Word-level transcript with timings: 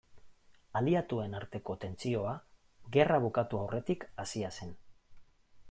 Aliatuen 0.79 1.35
arteko 1.39 1.75
tentsioa 1.83 2.33
gerra 2.97 3.19
bukatu 3.27 3.61
aurretik 3.67 4.07
hasia 4.25 4.51
zen. 4.61 4.73